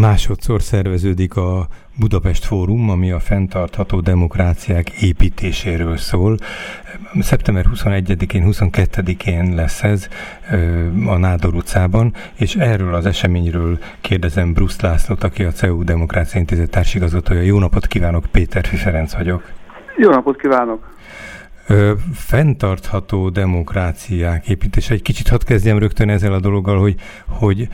Másodszor 0.00 0.62
szerveződik 0.62 1.36
a 1.36 1.66
Budapest 1.98 2.44
Fórum, 2.44 2.90
ami 2.90 3.10
a 3.10 3.20
fenntartható 3.20 4.00
demokráciák 4.00 4.90
építéséről 4.90 5.96
szól. 5.96 6.36
Szeptember 7.20 7.64
21-én, 7.74 8.44
22-én 8.46 9.54
lesz 9.54 9.82
ez 9.82 10.08
a 11.06 11.16
Nádor 11.16 11.54
utcában, 11.54 12.14
és 12.34 12.54
erről 12.54 12.94
az 12.94 13.06
eseményről 13.06 13.78
kérdezem 14.00 14.52
Brusz 14.52 14.80
Lászlót, 14.80 15.24
aki 15.24 15.44
a 15.44 15.52
CEU 15.52 15.84
Demokrácia 15.84 16.40
Intézet 16.40 16.70
társigazgatója. 16.70 17.40
Jó 17.40 17.58
napot 17.58 17.86
kívánok, 17.86 18.26
Péter 18.26 18.64
Ferenc 18.64 19.14
vagyok. 19.14 19.42
Jó 19.96 20.10
napot 20.10 20.40
kívánok! 20.40 20.92
Ö, 21.66 21.92
fenntartható 22.14 23.28
demokráciák 23.28 24.48
építése. 24.48 24.94
Egy 24.94 25.02
kicsit 25.02 25.28
hadd 25.28 25.44
kezdjem 25.44 25.78
rögtön 25.78 26.08
ezzel 26.08 26.32
a 26.32 26.40
dologgal, 26.40 26.78
hogy, 26.78 26.94
hogy 27.26 27.68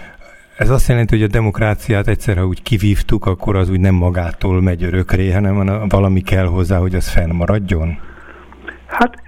ez 0.60 0.70
azt 0.70 0.88
jelenti, 0.88 1.16
hogy 1.16 1.24
a 1.24 1.32
demokráciát 1.32 2.08
egyszer, 2.08 2.36
ha 2.36 2.46
úgy 2.46 2.62
kivívtuk, 2.62 3.26
akkor 3.26 3.56
az 3.56 3.70
úgy 3.70 3.80
nem 3.80 3.94
magától 3.94 4.62
megy 4.62 4.82
örökre, 4.82 5.34
hanem 5.34 5.88
valami 5.88 6.20
kell 6.20 6.46
hozzá, 6.46 6.78
hogy 6.78 6.94
az 6.94 7.08
fennmaradjon? 7.08 7.98
Hát 8.86 9.22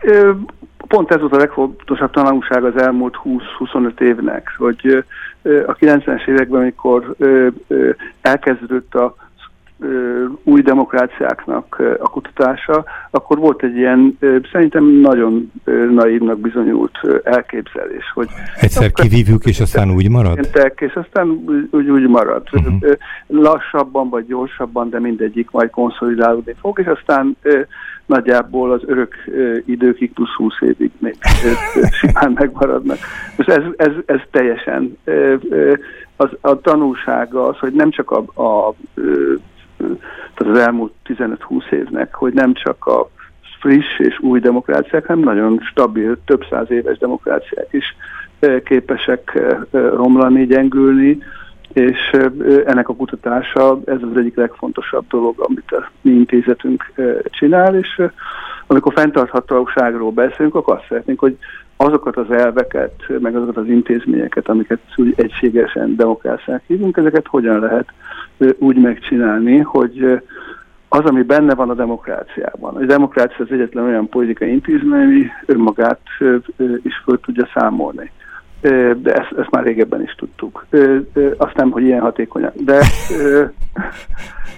pont 0.89 1.11
ez 1.11 1.21
volt 1.21 1.33
a 1.33 1.37
legfontosabb 1.37 2.11
tanulság 2.11 2.65
az 2.65 2.83
elmúlt 2.83 3.17
20-25 3.25 4.01
évnek, 4.01 4.55
hogy 4.59 5.05
a 5.43 5.75
90-es 5.75 6.29
években, 6.29 6.61
amikor 6.61 7.15
elkezdődött 8.21 8.95
a 8.95 9.15
új 10.45 10.61
demokráciáknak 10.61 11.83
a 11.99 12.09
kutatása, 12.09 12.85
akkor 13.11 13.39
volt 13.39 13.63
egy 13.63 13.77
ilyen 13.77 14.19
szerintem 14.53 14.85
nagyon 14.85 15.53
naívnak 15.91 16.39
bizonyult 16.39 16.99
elképzelés, 17.25 18.11
hogy 18.15 18.29
egyszer 18.61 18.93
kivívjuk, 18.93 19.45
és 19.45 19.61
aztán 19.61 19.91
úgy 19.91 20.11
marad? 20.11 20.49
És 20.77 20.95
aztán 20.95 21.29
úgy, 21.71 21.91
úgy 21.91 22.09
marad. 22.09 22.43
Uh-huh. 22.53 22.93
Lassabban 23.27 24.09
vagy 24.09 24.27
gyorsabban, 24.27 24.91
de 24.91 25.01
mindegyik 25.01 25.51
majd 25.51 25.71
konszolidálódni 25.71 26.55
fog, 26.61 26.79
és 26.79 26.87
aztán 26.87 27.37
nagyjából 28.07 28.73
az 28.73 28.81
örök 28.87 29.15
időkig 29.67 30.13
plusz 30.13 30.35
20 30.37 30.55
évig 30.61 30.91
még 30.99 31.17
simán 31.91 32.33
megmaradnak. 32.41 32.99
Most 33.37 33.49
ez, 33.49 33.63
ez, 33.77 33.93
ez 34.07 34.21
teljesen 34.31 34.99
az, 36.17 36.31
a 36.41 36.61
tanulsága 36.61 37.47
az, 37.47 37.59
hogy 37.59 37.73
nem 37.73 37.91
csak 37.91 38.11
a, 38.11 38.43
a 38.43 38.75
tehát 40.35 40.55
az 40.55 40.59
elmúlt 40.59 40.93
15-20 41.09 41.73
évnek, 41.73 42.15
hogy 42.15 42.33
nem 42.33 42.53
csak 42.53 42.87
a 42.87 43.09
friss 43.61 43.99
és 43.99 44.21
új 44.21 44.41
demokráciák, 44.41 45.07
hanem 45.07 45.23
nagyon 45.23 45.61
stabil, 45.63 46.19
több 46.25 46.45
száz 46.51 46.71
éves 46.71 46.99
demokráciák 46.99 47.69
is 47.71 47.97
képesek 48.65 49.39
romlani, 49.71 50.47
gyengülni, 50.47 51.19
és 51.73 52.11
ennek 52.65 52.89
a 52.89 52.95
kutatása, 52.95 53.81
ez 53.85 53.99
az 54.11 54.17
egyik 54.17 54.37
legfontosabb 54.37 55.05
dolog, 55.09 55.35
amit 55.39 55.73
a 55.73 55.91
mi 56.01 56.11
intézetünk 56.11 56.93
csinál, 57.25 57.75
és 57.75 58.03
amikor 58.67 58.93
fenntarthatóságról 58.93 60.11
beszélünk, 60.11 60.55
akkor 60.55 60.75
azt 60.75 60.87
szeretnénk, 60.89 61.19
hogy 61.19 61.39
azokat 61.77 62.17
az 62.17 62.31
elveket, 62.31 62.95
meg 63.21 63.37
azokat 63.37 63.57
az 63.57 63.69
intézményeket, 63.69 64.49
amiket 64.49 64.81
úgy 64.97 65.15
egységesen 65.17 65.97
demokráciák 65.97 66.63
hívunk, 66.67 66.97
ezeket 66.97 67.27
hogyan 67.27 67.59
lehet 67.61 67.89
úgy 68.59 68.77
megcsinálni, 68.77 69.59
hogy 69.59 70.23
az, 70.89 71.05
ami 71.05 71.23
benne 71.23 71.55
van 71.55 71.71
a 71.71 71.75
demokráciában. 71.75 72.77
A 72.77 72.85
demokrácia 72.85 73.45
az 73.45 73.53
egyetlen 73.53 73.85
olyan 73.85 74.09
politikai 74.09 74.51
intézmény, 74.51 75.03
ami 75.03 75.27
önmagát 75.47 76.01
is 76.83 77.01
föl 77.05 77.21
tudja 77.21 77.49
számolni. 77.55 78.11
De 78.97 79.15
ezt, 79.15 79.33
ezt 79.39 79.51
már 79.51 79.65
régebben 79.65 80.03
is 80.03 80.15
tudtuk. 80.15 80.67
Azt 81.37 81.57
nem, 81.57 81.71
hogy 81.71 81.83
ilyen 81.83 82.01
hatékonyan. 82.01 82.53
De 82.55 82.79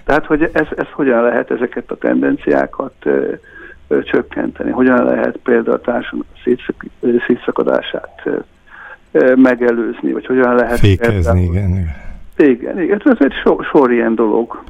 tehát, 0.04 0.26
hogy 0.26 0.50
ez, 0.52 0.66
ez 0.76 0.86
hogyan 0.92 1.22
lehet 1.22 1.50
ezeket 1.50 1.90
a 1.90 1.96
tendenciákat 1.96 2.94
csökkenteni, 3.88 4.70
hogyan 4.70 5.04
lehet 5.04 5.36
például 5.36 5.76
a 5.76 5.80
társadalom 5.80 6.26
szétszakadását 7.26 8.22
megelőzni, 9.34 10.12
vagy 10.12 10.26
hogyan 10.26 10.54
lehet... 10.54 10.78
Fékezni, 10.78 11.42
igen, 11.42 11.68
igen. 11.68 12.03
Igen, 12.36 12.80
igen, 12.80 13.00
ez 13.04 13.16
egy 13.18 13.32
sor, 13.44 13.64
sor 13.64 13.92
ilyen 13.92 14.14
dolog 14.14 14.62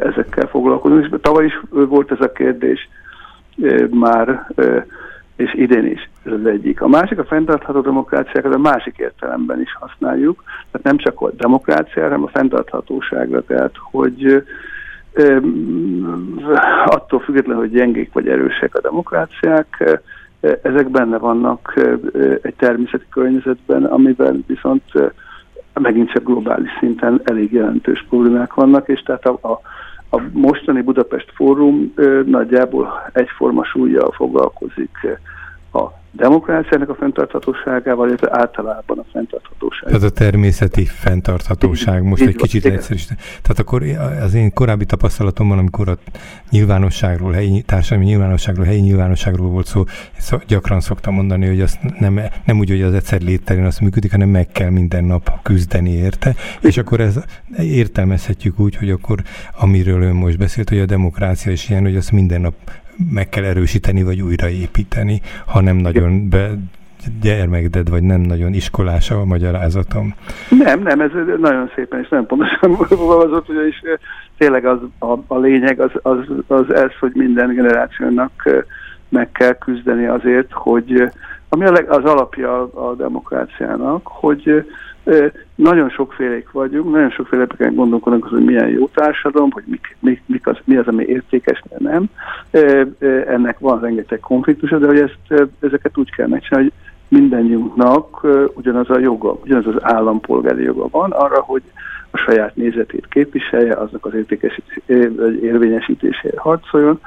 ezekkel 0.00 0.46
foglalkozunk. 0.46 1.04
És 1.04 1.10
tavaly 1.20 1.44
is 1.44 1.60
volt 1.70 2.10
ez 2.10 2.20
a 2.20 2.32
kérdés 2.32 2.88
már, 3.90 4.46
és 5.36 5.54
idén 5.54 5.86
is 5.86 6.10
ez 6.24 6.32
az 6.32 6.46
egyik. 6.46 6.80
A 6.80 6.88
másik, 6.88 7.18
a 7.18 7.24
fenntartható 7.24 7.80
demokráciákat 7.80 8.54
a 8.54 8.58
másik 8.58 8.98
értelemben 8.98 9.60
is 9.60 9.76
használjuk, 9.80 10.42
tehát 10.70 10.86
nem 10.86 10.96
csak 10.96 11.20
a 11.20 11.30
demokráciára, 11.30 12.08
hanem 12.08 12.22
a 12.22 12.38
fenntarthatóságra, 12.38 13.44
tehát 13.44 13.74
hogy 13.90 14.44
attól 16.84 17.20
függetlenül, 17.20 17.60
hogy 17.60 17.72
gyengék 17.72 18.12
vagy 18.12 18.28
erősek 18.28 18.74
a 18.74 18.80
demokráciák, 18.80 20.00
ezek 20.40 20.90
benne 20.90 21.18
vannak 21.18 21.74
egy 22.42 22.54
természeti 22.54 23.04
környezetben, 23.10 23.84
amiben 23.84 24.44
viszont 24.46 24.82
megint 25.80 26.10
csak 26.10 26.24
globális 26.24 26.70
szinten 26.78 27.20
elég 27.24 27.52
jelentős 27.52 28.06
problémák 28.08 28.54
vannak, 28.54 28.88
és 28.88 29.02
tehát 29.02 29.26
a, 29.26 29.38
a, 29.40 29.60
a 30.16 30.22
mostani 30.32 30.80
Budapest 30.80 31.32
Fórum 31.34 31.92
ö, 31.94 32.22
nagyjából 32.26 33.10
egyforma 33.12 33.64
súlyjal 33.64 34.12
foglalkozik 34.12 35.18
a 35.72 36.01
demokráciának 36.12 36.88
a 36.88 36.94
fenntarthatóságával, 36.94 38.08
illetve 38.08 38.28
általában 38.30 38.98
a 38.98 39.04
fenntarthatóság. 39.12 39.88
Tehát 39.88 40.02
a 40.02 40.10
természeti 40.10 40.84
fenntarthatóság, 40.84 42.02
most 42.02 42.22
így 42.22 42.28
egy 42.28 42.36
kicsit 42.36 42.64
leegyszerűsíteni. 42.64 43.20
Tehát 43.42 43.58
akkor 43.58 43.82
az 44.22 44.34
én 44.34 44.52
korábbi 44.52 44.84
tapasztalatomban, 44.84 45.58
amikor 45.58 45.88
a 45.88 45.96
nyilvánosságról, 46.50 47.32
helyi 47.32 47.62
társadalmi 47.62 48.04
nyilvánosságról, 48.04 48.64
helyi 48.64 48.80
nyilvánosságról 48.80 49.48
volt 49.48 49.66
szó, 49.66 49.84
gyakran 50.46 50.80
szoktam 50.80 51.14
mondani, 51.14 51.46
hogy 51.46 51.60
azt 51.60 51.78
nem, 51.98 52.20
nem 52.44 52.58
úgy, 52.58 52.68
hogy 52.68 52.82
az 52.82 52.94
egyszer 52.94 53.20
létterén 53.20 53.64
azt 53.64 53.80
működik, 53.80 54.10
hanem 54.10 54.28
meg 54.28 54.48
kell 54.52 54.70
minden 54.70 55.04
nap 55.04 55.42
küzdeni 55.42 55.90
érte, 55.90 56.34
és 56.60 56.76
akkor 56.76 57.00
ez 57.00 57.24
értelmezhetjük 57.58 58.58
úgy, 58.58 58.76
hogy 58.76 58.90
akkor 58.90 59.22
amiről 59.60 60.02
ön 60.02 60.14
most 60.14 60.38
beszélt, 60.38 60.68
hogy 60.68 60.78
a 60.78 60.86
demokrácia 60.86 61.52
is 61.52 61.68
ilyen, 61.68 61.82
hogy 61.82 61.96
azt 61.96 62.12
minden 62.12 62.40
nap 62.40 62.54
meg 63.10 63.28
kell 63.28 63.44
erősíteni, 63.44 64.02
vagy 64.02 64.20
újraépíteni, 64.20 65.20
ha 65.46 65.60
nem 65.60 65.76
nagyon 65.76 66.28
be, 66.28 66.50
gyermekded, 67.20 67.90
vagy 67.90 68.02
nem 68.02 68.20
nagyon 68.20 68.52
iskolás 68.52 69.10
a 69.10 69.24
magyarázatom. 69.24 70.14
Nem, 70.48 70.82
nem, 70.82 71.00
ez 71.00 71.10
nagyon 71.40 71.70
szépen 71.74 72.00
és 72.00 72.08
nagyon 72.08 72.26
pontosan 72.26 72.76
fogalmazott, 72.98 73.48
ugyanis 73.48 73.82
tényleg 74.38 74.64
az, 74.64 74.78
a, 74.98 75.16
a 75.26 75.38
lényeg 75.38 75.80
az, 75.80 75.90
az, 76.02 76.18
az 76.46 76.74
ez, 76.74 76.90
hogy 77.00 77.12
minden 77.14 77.54
generációnak 77.54 78.64
meg 79.08 79.32
kell 79.32 79.58
küzdeni 79.58 80.06
azért, 80.06 80.52
hogy 80.52 81.10
ami 81.48 81.64
a 81.64 81.72
leg, 81.72 81.90
az 81.90 82.04
alapja 82.04 82.62
a 82.62 82.94
demokráciának, 82.94 84.06
hogy 84.06 84.64
nagyon 85.54 85.90
sokfélék 85.90 86.50
vagyunk, 86.50 86.92
nagyon 86.92 87.10
sokféleképpen 87.10 87.74
gondolkodunk, 87.74 88.24
hogy 88.24 88.44
milyen 88.44 88.68
jó 88.68 88.88
társadalom, 88.88 89.50
hogy 89.50 89.64
mik, 89.66 89.96
mik, 89.98 90.22
mik 90.26 90.46
az, 90.46 90.56
mi 90.64 90.76
az, 90.76 90.86
ami 90.86 91.04
értékes, 91.04 91.62
de 91.68 91.76
nem. 91.78 92.04
Ennek 93.26 93.58
van 93.58 93.80
rengeteg 93.80 94.20
konfliktusa, 94.20 94.78
de 94.78 94.86
hogy 94.86 94.98
ezt, 94.98 95.50
ezeket 95.60 95.98
úgy 95.98 96.10
kell 96.10 96.26
megcsinálni, 96.26 96.68
hogy 96.68 97.18
mindannyiunknak 97.18 98.26
ugyanaz 98.54 98.90
a 98.90 98.98
joga, 98.98 99.32
ugyanaz 99.32 99.66
az 99.66 99.76
állampolgári 99.80 100.62
joga 100.62 100.88
van 100.90 101.10
arra, 101.10 101.40
hogy 101.40 101.62
a 102.10 102.16
saját 102.16 102.56
nézetét 102.56 103.06
képviselje, 103.08 103.72
aznak 103.74 104.06
az 104.06 104.12
érvényesítéséért 105.42 106.38
harcoljon. 106.38 107.00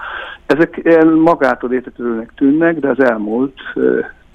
Ezek 0.46 0.80
ilyen 0.84 1.08
magától 1.08 1.72
értetődőnek 1.72 2.32
tűnnek, 2.36 2.80
de 2.80 2.90
az 2.90 3.00
elmúlt 3.00 3.60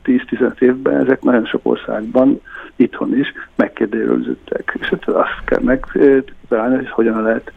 10-15 0.05 0.61
évben 0.61 1.01
ezek 1.05 1.23
nagyon 1.23 1.45
sok 1.45 1.61
országban, 1.63 2.41
itthon 2.81 3.19
is 3.19 3.33
megkérdőjeleződtek. 3.55 4.77
És 4.81 4.89
hát 4.89 5.09
azt 5.09 5.45
kell 5.45 5.61
megtalálni, 5.63 6.77
hogy 6.77 6.91
hogyan 6.91 7.23
lehet 7.23 7.53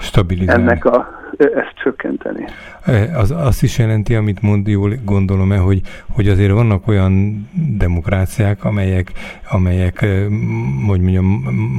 Stabilizálni. 0.00 0.62
ennek 0.62 0.84
a, 0.84 1.18
ezt 1.36 1.74
csökkenteni. 1.82 2.44
Az 3.14 3.30
azt 3.30 3.62
is 3.62 3.78
jelenti, 3.78 4.14
amit 4.14 4.42
mond, 4.42 4.66
jól 4.66 4.92
gondolom-e, 5.04 5.56
hogy, 5.56 5.80
hogy 6.10 6.28
azért 6.28 6.52
vannak 6.52 6.88
olyan 6.88 7.46
demokráciák, 7.78 8.64
amelyek, 8.64 9.12
amelyek 9.50 10.00
hogy 10.86 11.00
mondjam, 11.00 11.26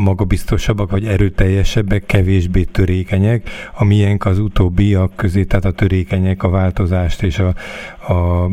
magabiztosabbak, 0.03 0.91
vagy 0.91 1.05
erőteljesebbek, 1.05 2.05
kevésbé 2.05 2.63
törékenyek, 2.63 3.49
amilyenk 3.77 4.25
az 4.25 4.39
utóbbiak 4.39 5.15
közé, 5.15 5.43
tehát 5.43 5.65
a 5.65 5.71
törékenyek 5.71 6.43
a 6.43 6.49
változást 6.49 7.23
és 7.23 7.39
a, 7.39 7.53
a 8.09 8.49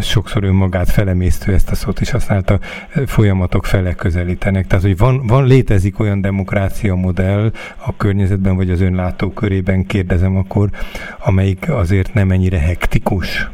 sokszor 0.00 0.44
önmagát 0.44 0.90
felemésztő, 0.90 1.52
ezt 1.52 1.70
a 1.70 1.74
szót 1.74 2.00
is 2.00 2.10
használta, 2.10 2.58
folyamatok 3.06 3.64
fele 3.64 3.94
közelítenek. 3.94 4.66
Tehát, 4.66 4.84
hogy 4.84 4.96
van, 4.98 5.26
van 5.26 5.46
létezik 5.46 6.00
olyan 6.00 6.20
demokrácia 6.20 6.94
modell 6.94 7.50
a 7.86 7.96
környezetben, 7.96 8.56
vagy 8.56 8.70
az 8.70 8.80
önlátó 8.80 9.30
körében, 9.30 9.86
kérdezem 9.86 10.36
akkor, 10.36 10.68
amelyik 11.26 11.70
azért 11.70 12.14
nem 12.14 12.30
ennyire 12.30 12.58
hektikus? 12.58 13.50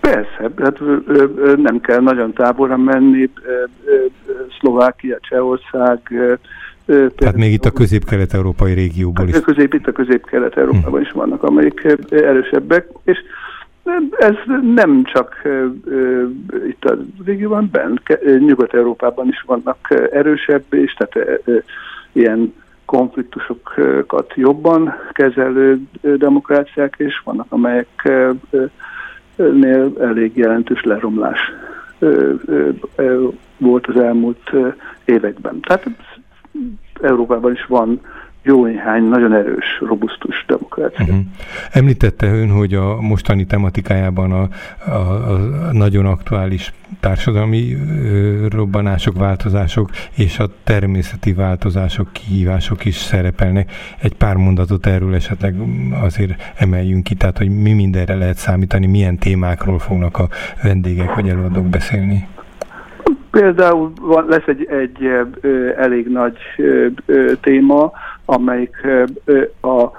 Persze, 0.00 0.50
hát 0.56 0.78
nem 1.56 1.80
kell 1.80 2.00
nagyon 2.00 2.32
távolra 2.32 2.76
menni. 2.76 3.30
Szlovákia, 4.58 5.18
Csehország, 5.20 5.98
Tehát 7.16 7.36
még 7.36 7.52
itt 7.52 7.64
a 7.64 7.70
közép-kelet-európai 7.70 8.72
régióból 8.72 9.28
is. 9.28 9.40
Közép, 9.40 9.74
itt 9.74 9.86
a 9.86 9.92
közép-kelet-európában 9.92 11.00
hm. 11.00 11.06
is 11.06 11.12
vannak, 11.12 11.42
amelyik 11.42 11.96
erősebbek, 12.10 12.86
és 13.04 13.18
ez 14.18 14.34
nem 14.74 15.04
csak 15.04 15.42
itt 16.68 16.84
a 16.84 16.98
régióban, 17.24 17.68
benn, 17.72 17.96
Nyugat-Európában 18.38 19.28
is 19.28 19.42
vannak 19.46 20.08
erősebb, 20.12 20.64
és 20.70 20.94
tehát 20.94 21.42
ilyen 22.12 22.54
konfliktusokat 22.84 24.32
jobban 24.34 24.94
kezelő 25.12 25.80
demokráciák, 26.00 26.94
és 26.98 27.20
vannak, 27.24 27.46
amelyeknél 27.48 28.36
elég 30.00 30.36
jelentős 30.36 30.82
leromlás 30.82 31.40
volt 33.58 33.86
az 33.86 33.96
elmúlt 33.96 34.50
években. 35.04 35.60
Tehát 35.60 35.86
Európában 37.00 37.52
is 37.52 37.66
van 37.66 38.00
jó 38.42 38.64
néhány 38.64 39.02
nagyon 39.02 39.32
erős, 39.32 39.80
robusztus 39.80 40.44
demokrácia. 40.46 41.04
Uh-huh. 41.04 41.24
Említette 41.70 42.26
ön, 42.26 42.50
hogy 42.50 42.74
a 42.74 43.00
mostani 43.00 43.44
tematikájában 43.44 44.32
a, 44.32 44.48
a, 44.90 45.30
a 45.30 45.38
nagyon 45.72 46.06
aktuális 46.06 46.72
társadalmi 47.00 47.74
ö, 47.74 48.46
robbanások, 48.48 49.18
változások 49.18 49.90
és 50.16 50.38
a 50.38 50.46
természeti 50.64 51.32
változások, 51.32 52.08
kihívások 52.12 52.84
is 52.84 52.94
szerepelnek. 52.94 53.70
Egy 54.00 54.14
pár 54.14 54.36
mondatot 54.36 54.86
erről 54.86 55.14
esetleg 55.14 55.54
azért 56.02 56.52
emeljünk 56.56 57.04
ki, 57.04 57.14
tehát 57.14 57.38
hogy 57.38 57.48
mi 57.48 57.72
mindenre 57.72 58.14
lehet 58.14 58.36
számítani, 58.36 58.86
milyen 58.86 59.18
témákról 59.18 59.78
fognak 59.78 60.18
a 60.18 60.28
vendégek 60.62 61.14
vagy 61.14 61.28
előadók 61.28 61.66
beszélni. 61.66 62.28
Például 63.30 63.92
van, 64.00 64.26
lesz 64.28 64.46
egy, 64.46 64.66
egy 64.70 65.04
ö, 65.40 65.68
elég 65.76 66.06
nagy 66.06 66.36
ö, 66.56 66.86
ö, 67.06 67.32
téma, 67.40 67.92
amelyik 68.24 68.76
a, 69.60 69.90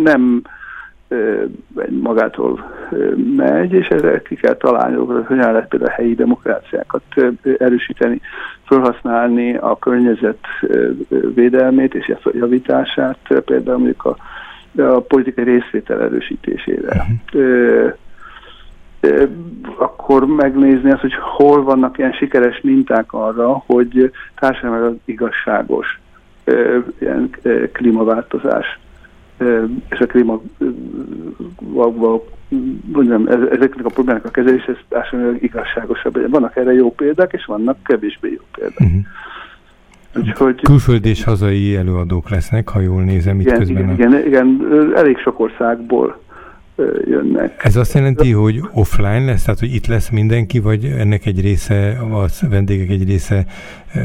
nem 0.02 0.42
magától 1.88 2.72
megy, 3.36 3.72
és 3.72 3.88
ezzel 3.88 4.22
ki 4.22 4.34
kell 4.34 4.54
találni, 4.54 4.96
hogy 4.96 5.24
hogyan 5.26 5.52
lehet 5.52 5.68
például 5.68 5.90
a 5.90 5.94
helyi 5.94 6.14
demokráciákat 6.14 7.02
erősíteni, 7.58 8.20
felhasználni 8.64 9.56
a 9.56 9.78
környezet 9.78 10.46
védelmét 11.34 11.94
és 11.94 12.12
javítását, 12.32 13.18
például 13.44 13.78
mondjuk 13.78 14.04
a, 14.04 14.16
a 14.82 15.00
politikai 15.00 15.44
részvétel 15.44 16.02
erősítésére. 16.02 17.06
Uh-huh 17.32 17.92
akkor 19.78 20.26
megnézni 20.26 20.90
azt, 20.90 21.00
hogy 21.00 21.14
hol 21.36 21.62
vannak 21.62 21.98
ilyen 21.98 22.12
sikeres 22.12 22.60
minták 22.60 23.12
arra, 23.12 23.62
hogy 23.66 24.12
társadalmi 24.34 25.00
igazságos 25.04 26.00
ilyen 26.98 27.30
klímaváltozás 27.72 28.78
és 29.90 29.98
a 29.98 30.06
klíma 30.06 30.40
mondjam, 32.92 33.26
ezeknek 33.26 33.84
a 33.84 33.90
problémáknak 33.90 34.36
a 34.36 34.40
kezelés, 34.40 34.64
ez 34.64 34.76
társadalmi 34.88 35.38
igazságosabb. 35.40 36.30
Vannak 36.30 36.56
erre 36.56 36.72
jó 36.72 36.92
példák, 36.92 37.32
és 37.32 37.44
vannak 37.44 37.82
kevésbé 37.82 38.30
jó 38.30 38.42
példák. 38.52 38.80
Uh-huh. 38.80 39.00
Úgyhogy, 40.16 40.60
Külföldi 40.62 41.08
és 41.08 41.24
hazai 41.24 41.76
előadók 41.76 42.28
lesznek, 42.30 42.68
ha 42.68 42.80
jól 42.80 43.02
nézem 43.02 43.40
itt 43.40 43.46
igen, 43.46 43.58
közben. 43.58 43.90
Igen, 43.92 44.12
a... 44.12 44.18
igen, 44.18 44.26
igen, 44.26 44.92
elég 44.96 45.18
sok 45.18 45.40
országból 45.40 46.22
jönnek. 47.04 47.64
Ez 47.64 47.76
azt 47.76 47.94
jelenti, 47.94 48.32
hogy 48.32 48.60
offline 48.72 49.24
lesz, 49.24 49.44
tehát 49.44 49.60
hogy 49.60 49.74
itt 49.74 49.86
lesz 49.86 50.10
mindenki, 50.10 50.58
vagy 50.58 50.84
ennek 50.84 51.26
egy 51.26 51.40
része, 51.40 51.98
a 52.12 52.46
vendégek 52.50 52.88
egy 52.88 53.08
része 53.08 53.44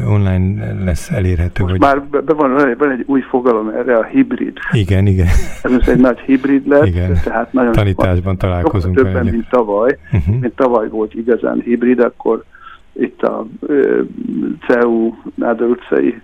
online 0.07 0.73
lesz 0.83 1.11
elérhető? 1.11 1.63
Most 1.63 1.77
vagy? 1.77 1.81
már 1.81 2.23
be 2.23 2.33
van, 2.33 2.75
van 2.77 2.91
egy 2.91 3.03
új 3.05 3.21
fogalom 3.21 3.69
erre, 3.69 3.97
a 3.97 4.03
hibrid. 4.03 4.57
Igen, 4.71 5.05
igen. 5.05 5.27
Ez 5.63 5.71
most 5.71 5.87
egy 5.87 5.99
nagy 5.99 6.19
hibrid 6.19 6.67
lett, 6.67 6.85
igen. 6.85 7.19
tehát 7.23 7.53
nagyon 7.53 7.71
Tanításban 7.71 8.37
találkozunk. 8.37 8.95
Többen, 8.95 9.25
mint 9.25 9.49
tavaly. 9.49 9.97
Uh-huh. 10.11 10.39
Mint 10.39 10.55
tavaly 10.55 10.89
volt 10.89 11.13
igazán 11.13 11.61
hibrid, 11.61 11.99
akkor 11.99 12.43
itt 12.93 13.21
a 13.21 13.47
uh, 13.59 13.99
CEU 14.67 15.13
Nádor 15.35 15.69
utcai 15.69 16.21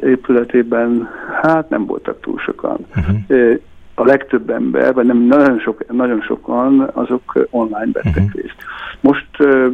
épületében 0.00 1.08
hát 1.42 1.68
nem 1.68 1.86
voltak 1.86 2.20
túl 2.20 2.38
sokan. 2.38 2.86
Uh-huh. 2.96 3.60
A 3.94 4.04
legtöbb 4.04 4.50
ember, 4.50 4.94
vagy 4.94 5.06
nem 5.06 5.18
nagyon, 5.18 5.58
sok, 5.58 5.92
nagyon 5.92 6.20
sokan, 6.20 6.90
azok 6.92 7.46
online 7.50 7.90
vettek 7.92 8.16
uh-huh. 8.16 8.32
részt. 8.32 8.56
Most 9.00 9.26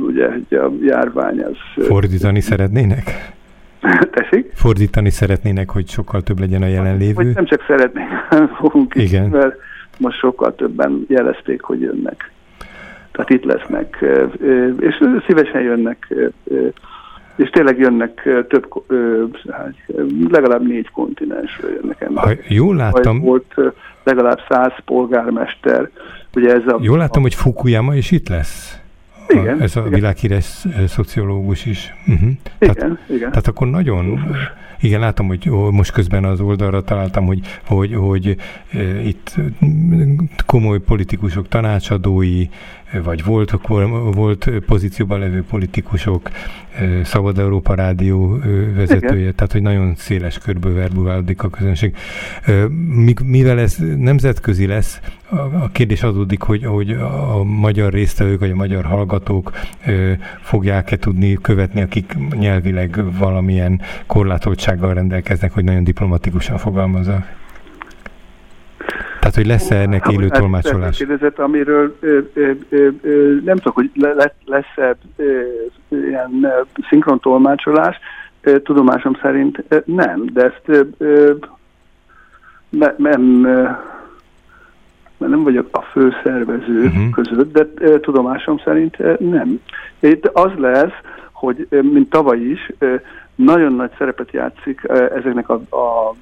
ugye, 0.06 0.26
a 0.50 0.70
járvány 0.80 1.40
az... 1.40 1.84
Fordítani 1.84 2.40
szeretnének? 2.40 3.32
Tessék? 4.10 4.52
Fordítani 4.54 5.10
szeretnének, 5.10 5.70
hogy 5.70 5.88
sokkal 5.88 6.22
több 6.22 6.38
legyen 6.38 6.62
a 6.62 6.66
jelenlévő? 6.66 7.14
Vagy 7.14 7.34
nem 7.34 7.44
csak 7.44 7.64
szeretnénk, 7.66 8.08
fogunk 8.60 8.94
is, 8.94 9.02
Igen. 9.02 9.28
mert 9.28 9.56
most 9.98 10.18
sokkal 10.18 10.54
többen 10.54 11.04
jelezték, 11.08 11.62
hogy 11.62 11.80
jönnek. 11.80 12.32
Tehát 13.12 13.30
itt 13.30 13.44
lesznek, 13.44 14.04
és 14.80 15.04
szívesen 15.26 15.60
jönnek 15.60 16.14
és 17.38 17.50
tényleg 17.50 17.78
jönnek 17.78 18.22
több, 18.48 18.84
hát, 19.50 19.74
legalább 20.30 20.66
négy 20.66 20.90
kontinensről 20.90 21.72
jönnek 21.72 22.00
emberek. 22.00 22.46
Ha 22.46 22.54
jól 22.54 22.76
láttam... 22.76 23.20
Volt 23.20 23.54
legalább 24.04 24.40
száz 24.48 24.72
polgármester. 24.84 25.90
Ugye 26.34 26.54
ez 26.54 26.66
a, 26.66 26.78
jól 26.80 26.98
láttam, 26.98 27.22
a, 27.22 27.24
hogy 27.24 27.34
Fukuyama 27.34 27.94
is 27.94 28.10
itt 28.10 28.28
lesz. 28.28 28.78
Igen. 29.28 29.58
A, 29.58 29.62
ez 29.62 29.76
a 29.76 29.80
igen. 29.80 29.92
világhíres 29.92 30.64
szociológus 30.86 31.66
is. 31.66 31.94
Uh-huh. 32.06 32.30
Igen, 32.58 32.74
tehát, 32.74 32.98
igen. 33.08 33.28
Tehát 33.28 33.46
akkor 33.46 33.66
nagyon... 33.66 34.36
Igen, 34.80 35.00
látom, 35.00 35.26
hogy 35.26 35.50
most 35.70 35.92
közben 35.92 36.25
az 36.25 36.40
oldalra 36.40 36.82
találtam, 36.82 37.26
hogy, 37.26 37.40
hogy, 37.66 37.94
hogy 37.94 38.37
e, 38.73 39.00
itt 39.00 39.34
komoly 40.46 40.78
politikusok 40.78 41.49
tanácsadói, 41.49 42.44
vagy 42.92 43.25
volt, 43.25 43.54
volt 44.14 44.50
pozícióban 44.66 45.18
levő 45.18 45.42
politikusok, 45.42 46.30
Szabad 47.02 47.38
Európa 47.38 47.75
Rádió 47.75 48.38
vezetője, 48.75 49.21
Igen. 49.21 49.35
tehát 49.35 49.52
hogy 49.52 49.62
nagyon 49.62 49.95
széles 49.97 50.38
körből 50.38 50.75
verbulálódik 50.75 51.42
a 51.42 51.49
közönség. 51.49 51.97
Mivel 53.25 53.59
ez 53.59 53.76
nemzetközi 53.97 54.66
lesz, 54.66 55.00
a 55.61 55.68
kérdés 55.73 56.02
adódik, 56.02 56.42
hogy, 56.42 56.64
hogy 56.64 56.90
a 56.90 57.45
magyar 57.45 57.92
résztvevők, 57.92 58.40
vagy 58.40 58.50
a 58.50 58.54
magyar 58.54 58.85
hallgatók 58.85 59.52
fogják-e 60.40 60.97
tudni 60.97 61.38
követni, 61.42 61.80
akik 61.80 62.16
nyelvileg 62.38 63.18
valamilyen 63.18 63.80
korlátoltsággal 64.07 64.95
rendelkeznek, 64.95 65.52
hogy 65.52 65.64
nagyon 65.64 65.85
diplomatikusan 65.85 66.59
fogalmazzak. 66.59 67.37
Tehát, 69.30 69.47
hogy 69.47 69.58
lesz-e 69.58 69.80
ennek 69.80 70.06
élő 70.08 70.28
hát, 70.30 70.38
tolmácsolás? 70.38 70.97
Kérdezett, 70.97 71.38
amiről 71.38 71.97
ö, 72.00 72.18
ö, 72.35 72.50
ö, 72.68 72.88
ö, 73.00 73.37
nem 73.44 73.56
tudok, 73.56 73.75
hogy 73.75 73.90
le, 73.94 74.35
lesz-e 74.44 74.97
ilyen 75.88 76.47
szinkron 76.88 77.20
tolmácsolás, 77.20 77.97
ö, 78.40 78.61
tudomásom 78.61 79.18
szerint 79.23 79.64
ö, 79.68 79.78
nem, 79.85 80.25
de 80.32 80.42
ezt 80.44 80.90
ö, 80.99 81.32
ne, 82.68 82.94
nem, 82.97 83.20
mert 85.18 85.32
nem 85.32 85.42
vagyok 85.42 85.68
a 85.70 85.80
főszervező 85.80 86.85
uh-huh. 86.85 87.11
között, 87.11 87.52
de 87.52 87.68
ö, 87.75 88.00
tudomásom 88.00 88.58
szerint 88.64 89.00
ö, 89.00 89.14
nem. 89.18 89.61
Itt 90.00 90.26
az 90.26 90.50
lesz, 90.56 90.94
hogy 91.32 91.66
ö, 91.70 91.82
mint 91.82 92.11
tavaly 92.11 92.38
is, 92.38 92.73
ö, 92.78 92.94
nagyon 93.35 93.73
nagy 93.73 93.90
szerepet 93.99 94.32
játszik 94.32 94.80
ö, 94.85 95.14
ezeknek 95.14 95.49
a, 95.49 95.54
a 95.54 96.14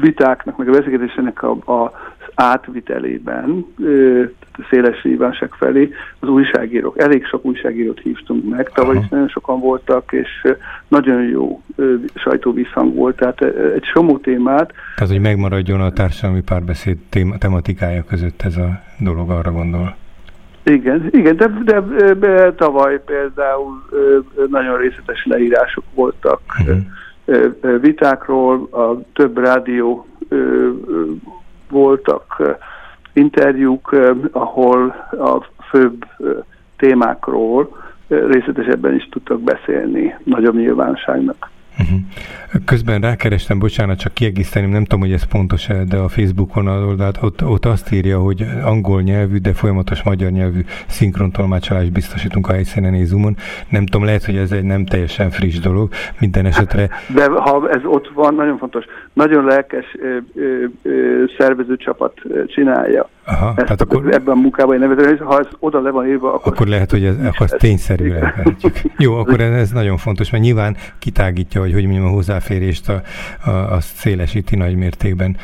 vitáknak, 0.00 0.56
meg 0.56 0.68
a 0.68 0.72
beszélgetésének 0.72 1.42
a, 1.42 1.50
a 1.50 1.92
átvitelében, 2.34 3.66
széles 4.70 5.02
hívások 5.02 5.54
felé 5.54 5.90
az 6.18 6.28
újságírók. 6.28 6.98
Elég 6.98 7.24
sok 7.24 7.44
újságírót 7.44 8.00
hívtunk 8.00 8.48
meg, 8.48 8.70
tavaly 8.74 8.96
is 8.96 9.08
nagyon 9.08 9.28
sokan 9.28 9.60
voltak, 9.60 10.12
és 10.12 10.46
nagyon 10.88 11.22
jó 11.22 11.62
sajtóvisszhang 12.14 12.94
volt, 12.94 13.16
tehát 13.16 13.40
egy 13.74 13.84
somó 13.84 14.18
témát. 14.18 14.72
Tehát, 14.96 15.12
hogy 15.12 15.20
megmaradjon 15.20 15.80
a 15.80 15.92
társadalmi 15.92 16.42
párbeszéd 16.42 16.98
tematikája 17.38 18.04
között 18.04 18.42
ez 18.42 18.56
a 18.56 18.80
dolog, 18.98 19.30
arra 19.30 19.52
gondol. 19.52 19.96
Igen, 20.62 21.08
igen 21.10 21.36
de, 21.36 21.46
de, 21.64 21.80
de 22.14 22.52
tavaly 22.52 23.00
például 23.04 23.88
nagyon 24.50 24.76
részletes 24.76 25.24
leírások 25.24 25.84
voltak 25.94 26.40
uh-huh. 26.60 26.76
Vitákról, 27.80 28.68
a 28.70 29.00
több 29.12 29.38
rádió 29.38 30.06
voltak 31.70 32.56
interjúk, 33.12 33.96
ahol 34.32 34.88
a 35.10 35.46
főbb 35.70 36.04
témákról 36.76 37.76
részletesebben 38.08 38.94
is 38.94 39.08
tudtak 39.08 39.40
beszélni 39.40 40.14
nagyobb 40.24 40.54
nyilvánosságnak. 40.54 41.50
Uh-huh. 41.78 41.98
Közben 42.64 43.00
rákerestem, 43.00 43.58
bocsánat, 43.58 43.98
csak 43.98 44.14
kiegészíteni, 44.14 44.66
nem 44.66 44.82
tudom, 44.82 45.00
hogy 45.00 45.12
ez 45.12 45.24
pontos 45.24 45.68
-e, 45.68 45.84
de 45.84 45.96
a 45.96 46.08
Facebookon 46.08 46.66
a 46.66 46.86
oldalt, 46.86 47.18
ott, 47.22 47.44
ott 47.44 47.64
azt 47.64 47.92
írja, 47.92 48.18
hogy 48.18 48.46
angol 48.64 49.02
nyelvű, 49.02 49.36
de 49.36 49.52
folyamatos 49.52 50.02
magyar 50.02 50.30
nyelvű 50.30 50.60
szinkrontolmácsolást 50.86 51.92
biztosítunk 51.92 52.48
a 52.48 52.52
helyszínen 52.52 52.94
és 52.94 53.06
Zoomon. 53.06 53.36
Nem 53.68 53.86
tudom, 53.86 54.04
lehet, 54.04 54.24
hogy 54.24 54.36
ez 54.36 54.52
egy 54.52 54.64
nem 54.64 54.84
teljesen 54.84 55.30
friss 55.30 55.58
dolog, 55.58 55.88
minden 56.20 56.46
esetre. 56.46 56.88
De 57.14 57.30
ha 57.30 57.68
ez 57.70 57.84
ott 57.84 58.08
van, 58.14 58.34
nagyon 58.34 58.58
fontos, 58.58 58.84
nagyon 59.12 59.44
lelkes 59.44 59.96
ö, 60.00 60.16
ö, 60.34 60.64
ö, 60.82 61.24
szervezőcsapat 61.38 62.20
csinálja. 62.46 63.08
Aha, 63.30 63.52
ezt, 63.56 63.56
tehát 63.56 63.80
akkor, 63.80 64.14
ebben 64.14 64.36
a 64.36 64.40
munkában 64.40 64.74
én 64.74 64.88
nevezem, 64.88 65.26
ha 65.26 65.38
ez 65.38 65.46
oda 65.58 65.80
le 65.80 65.90
van 65.90 66.06
írva, 66.06 66.34
akkor... 66.34 66.52
Akkor 66.52 66.66
lehet, 66.66 66.90
hogy 66.90 67.04
ez, 67.04 67.14
akkor 67.18 67.46
ez 67.50 67.54
tényszerű 67.58 68.08
lehet. 68.08 68.82
Jó, 68.98 69.14
akkor 69.14 69.40
ez, 69.40 69.52
ez 69.52 69.70
nagyon 69.70 69.96
fontos, 69.96 70.30
mert 70.30 70.44
nyilván 70.44 70.76
kitágítja, 70.98 71.60
hogy 71.60 71.72
hogy 71.72 71.84
mondjam, 71.84 72.06
a 72.06 72.10
hozzáférést 72.10 72.88
a, 72.88 73.02
a, 73.44 73.50
a 73.50 73.80
szélesíti 73.80 74.56
nagy 74.56 74.76
mértékben. 74.76 75.36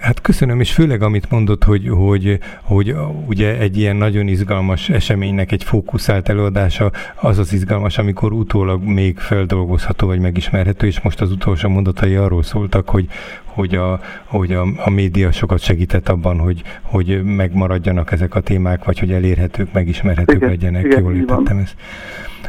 Hát 0.00 0.20
köszönöm, 0.20 0.60
és 0.60 0.72
főleg 0.72 1.02
amit 1.02 1.30
mondott, 1.30 1.64
hogy, 1.64 1.88
hogy, 1.88 2.38
hogy 2.62 2.94
ugye 3.26 3.58
egy 3.58 3.78
ilyen 3.78 3.96
nagyon 3.96 4.26
izgalmas 4.28 4.88
eseménynek 4.88 5.52
egy 5.52 5.64
fókuszált 5.64 6.28
előadása, 6.28 6.90
az 7.14 7.38
az 7.38 7.52
izgalmas, 7.52 7.98
amikor 7.98 8.32
utólag 8.32 8.82
még 8.82 9.18
feldolgozható 9.18 10.06
vagy 10.06 10.20
megismerhető, 10.20 10.86
és 10.86 11.00
most 11.00 11.20
az 11.20 11.30
utolsó 11.32 11.68
mondatai 11.68 12.14
arról 12.14 12.42
szóltak, 12.42 12.88
hogy, 12.88 13.06
hogy 13.44 13.74
a, 13.74 14.00
hogy 14.24 14.52
a, 14.52 14.66
a 14.84 14.90
média 14.90 15.32
sokat 15.32 15.60
segített 15.60 16.08
abban, 16.08 16.38
hogy, 16.38 16.62
hogy 16.82 17.19
megmaradjanak 17.24 18.12
ezek 18.12 18.34
a 18.34 18.40
témák, 18.40 18.84
vagy 18.84 18.98
hogy 18.98 19.12
elérhetők, 19.12 19.72
megismerhetők 19.72 20.36
igen, 20.36 20.48
legyenek. 20.48 20.84
Igen, 20.84 21.02
Jól 21.02 21.14
értettem 21.14 21.58
ezt. 21.58 21.74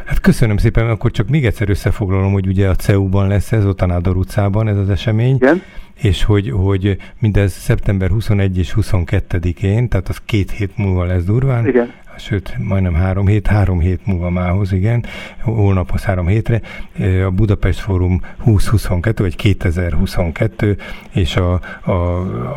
Hát 0.04 0.20
köszönöm 0.20 0.56
szépen, 0.56 0.88
akkor 0.88 1.10
csak 1.10 1.28
még 1.28 1.46
egyszer 1.46 1.68
összefoglalom, 1.68 2.32
hogy 2.32 2.46
ugye 2.46 2.68
a 2.68 2.74
CEU-ban 2.74 3.28
lesz 3.28 3.52
ez, 3.52 3.66
ott 3.66 3.80
a 3.80 3.86
Nádor 3.86 4.16
utcában 4.16 4.68
ez 4.68 4.76
az 4.76 4.90
esemény. 4.90 5.34
Igen 5.34 5.62
és 6.02 6.24
hogy, 6.24 6.50
hogy 6.50 6.96
mindez 7.18 7.52
szeptember 7.52 8.10
21 8.10 8.58
és 8.58 8.74
22-én, 8.76 9.88
tehát 9.88 10.08
az 10.08 10.20
két 10.24 10.50
hét 10.50 10.76
múlva 10.76 11.04
lesz 11.04 11.24
durván, 11.24 11.68
Igen 11.68 11.92
sőt, 12.18 12.54
majdnem 12.58 12.94
három 12.94 13.26
hét, 13.26 13.46
három 13.46 13.80
hét 13.80 14.06
múlva 14.06 14.30
mához, 14.30 14.72
igen, 14.72 15.04
holnaphoz 15.40 16.02
három 16.02 16.26
hétre, 16.26 16.60
a 17.26 17.30
Budapest 17.30 17.80
Fórum 17.80 18.20
2022, 18.44 19.22
vagy 19.22 19.36
2022, 19.36 20.76
és 21.10 21.36
a, 21.36 21.60
a, 21.82 21.92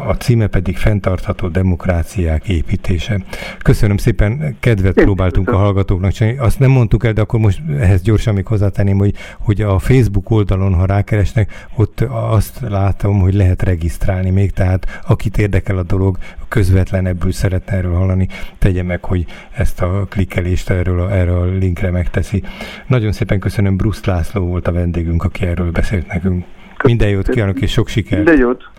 a 0.09 0.15
címe 0.17 0.47
pedig 0.47 0.77
fenntartható 0.77 1.47
demokráciák 1.47 2.47
építése. 2.47 3.23
Köszönöm 3.57 3.97
szépen, 3.97 4.55
kedvet 4.59 4.93
próbáltunk 4.93 5.49
a 5.49 5.57
hallgatóknak 5.57 6.11
csinálni. 6.11 6.39
Azt 6.39 6.59
nem 6.59 6.71
mondtuk 6.71 7.05
el, 7.05 7.13
de 7.13 7.21
akkor 7.21 7.39
most 7.39 7.61
ehhez 7.79 8.01
gyorsan 8.01 8.33
még 8.33 8.45
hozzátenném, 8.45 8.97
hogy, 8.97 9.13
hogy 9.39 9.61
a 9.61 9.79
Facebook 9.79 10.29
oldalon, 10.29 10.73
ha 10.73 10.85
rákeresnek, 10.85 11.67
ott 11.75 12.01
azt 12.09 12.59
látom, 12.59 13.19
hogy 13.19 13.33
lehet 13.33 13.63
regisztrálni 13.63 14.29
még, 14.29 14.51
tehát 14.51 15.01
akit 15.07 15.37
érdekel 15.37 15.77
a 15.77 15.83
dolog, 15.83 16.17
közvetlenebbül 16.47 17.31
szeretne 17.31 17.73
erről 17.73 17.93
hallani, 17.93 18.27
tegye 18.57 18.83
meg, 18.83 19.03
hogy 19.03 19.25
ezt 19.55 19.81
a 19.81 20.05
klikkelést 20.09 20.69
erről 20.69 20.99
a, 20.99 21.11
erről 21.11 21.41
a 21.41 21.45
linkre 21.45 21.91
megteszi. 21.91 22.43
Nagyon 22.87 23.11
szépen 23.11 23.39
köszönöm, 23.39 23.77
Bruce 23.77 24.11
László 24.11 24.45
volt 24.45 24.67
a 24.67 24.71
vendégünk, 24.71 25.23
aki 25.23 25.45
erről 25.45 25.71
beszélt 25.71 26.07
nekünk. 26.07 26.45
Minden 26.83 27.09
jót 27.09 27.29
kívánok, 27.29 27.61
és 27.61 27.71
sok 27.71 27.87
sikert! 27.87 28.23
Minden 28.23 28.45
jót! 28.45 28.69